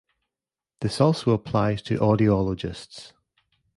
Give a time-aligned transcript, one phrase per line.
[0.79, 3.11] This also applies to Audiologists.